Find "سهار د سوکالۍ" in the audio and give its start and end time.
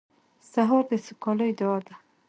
0.51-1.51